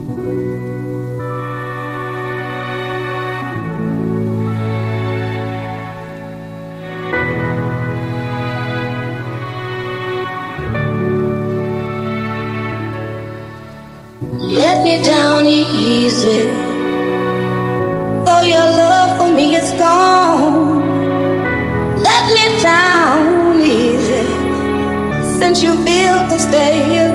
[0.00, 0.08] Let
[14.84, 16.48] me down easy.
[18.26, 20.80] Oh, your love for me is gone.
[22.02, 24.24] Let me down easy.
[25.38, 27.09] Since you feel to stay here.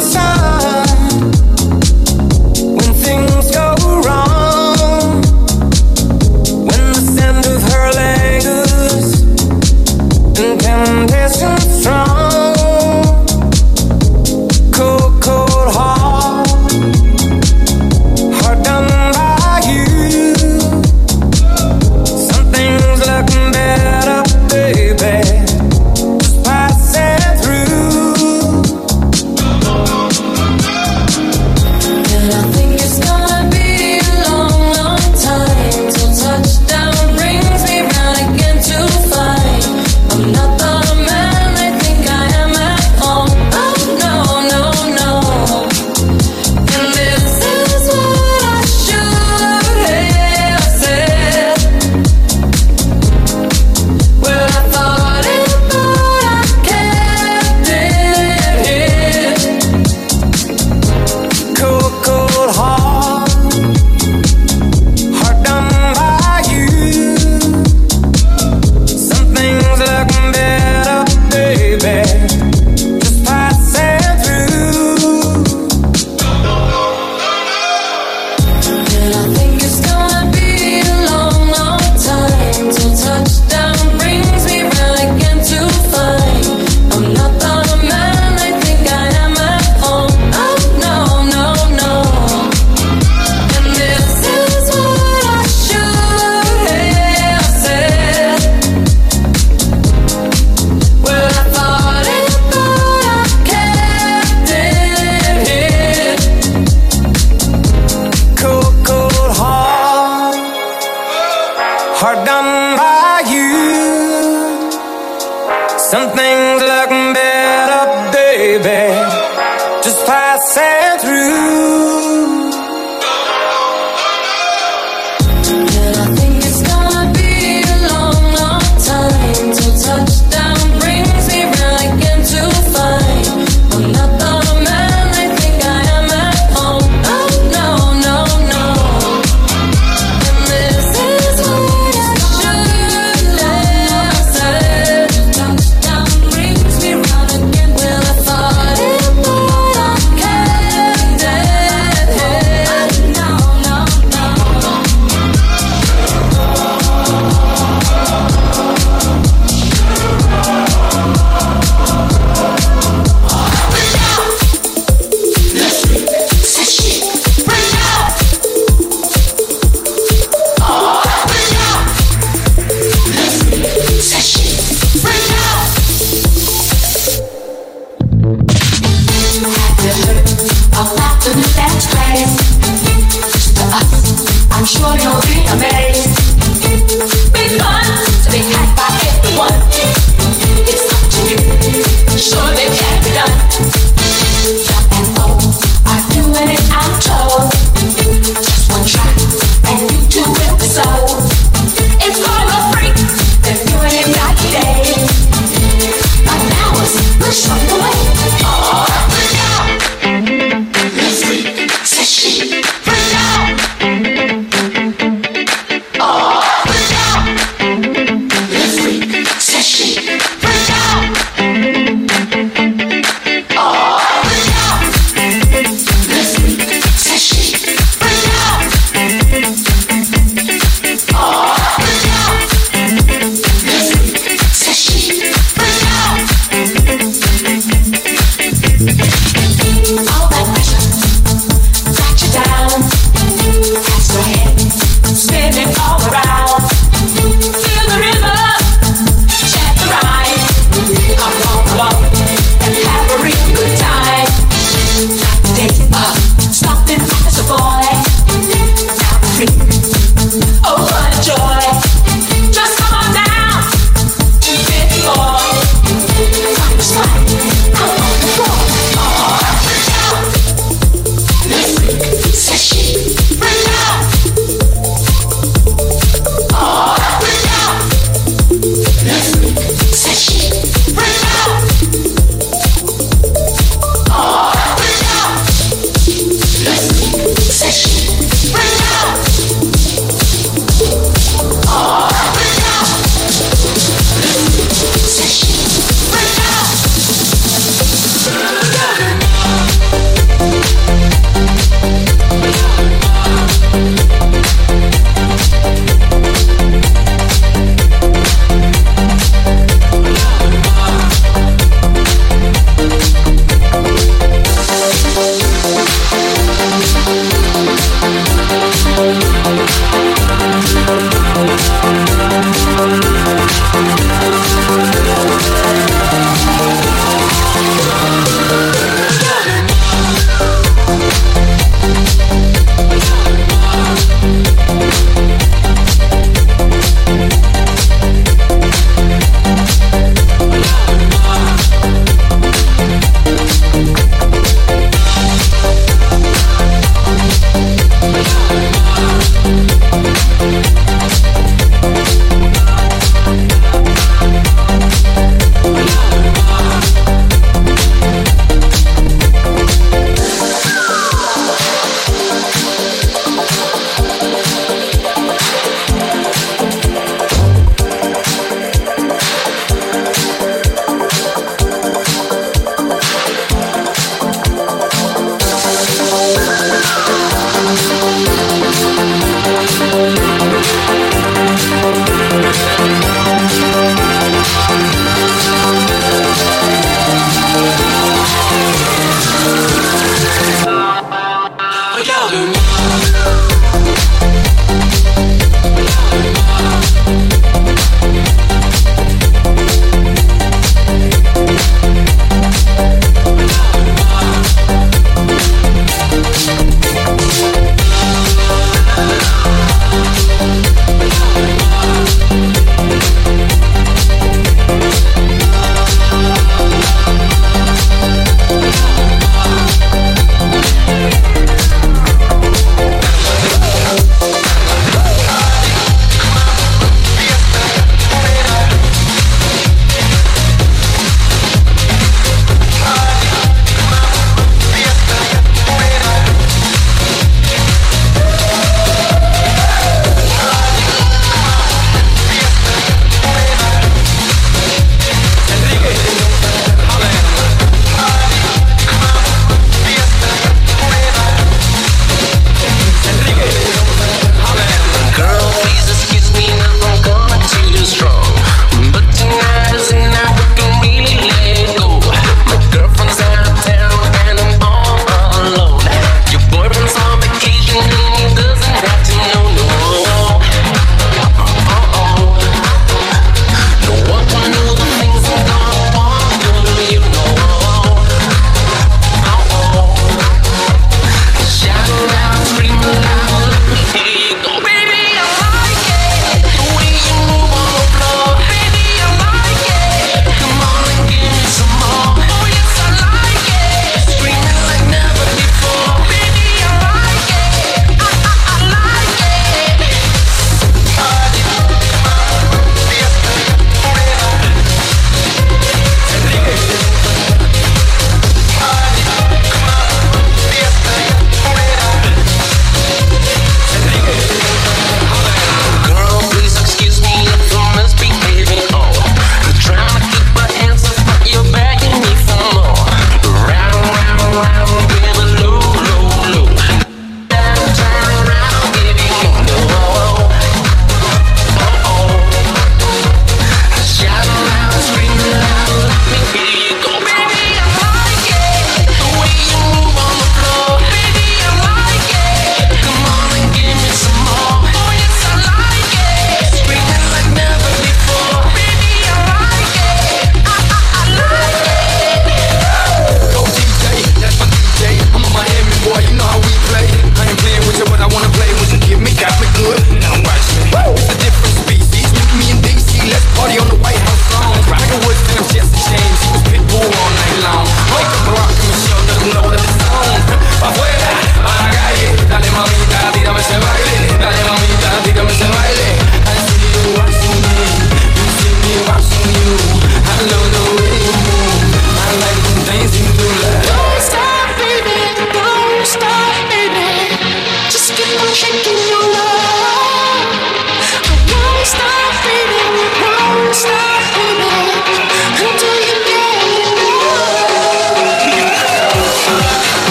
[0.00, 0.39] song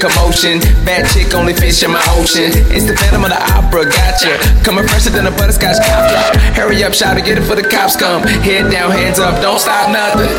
[0.00, 0.58] commotion.
[0.88, 2.50] Bad chick, only fish in my ocean.
[2.72, 4.40] It's the Phantom of the Opera, gotcha.
[4.64, 6.36] Coming fresher than a butterscotch drop.
[6.56, 8.22] Hurry up, shout to get it for the cops come.
[8.42, 10.32] Head down, hands up, don't stop nothing.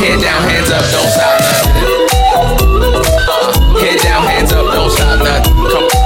[0.00, 2.08] Head down, hands up, don't stop nothing.
[3.28, 3.52] Uh,
[3.84, 5.54] head down, hands up, don't stop nothing.
[5.70, 5.97] Come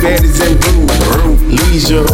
[0.00, 0.90] 30 baddies and roof,
[1.24, 1.40] roof.
[1.68, 2.04] Leisure,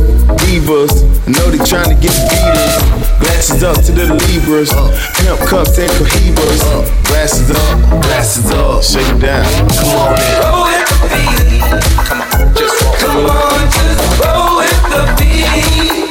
[0.43, 0.93] divas,
[1.27, 2.97] know they trying to get beaters.
[3.21, 4.73] Glasses up to the Libras,
[5.15, 6.63] pimp cups and cohibas.
[7.07, 9.45] Glasses up, glasses up, shake it down.
[9.71, 10.43] Come on, man.
[10.43, 11.63] Roll with the beat.
[12.07, 12.77] Come on, just.
[12.99, 16.06] Come on, just roll with the beat.